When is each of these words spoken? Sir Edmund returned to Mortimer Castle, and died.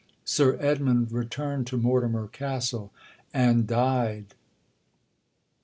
Sir 0.25 0.57
Edmund 0.59 1.11
returned 1.11 1.67
to 1.67 1.77
Mortimer 1.77 2.27
Castle, 2.27 2.91
and 3.35 3.67
died. 3.67 4.33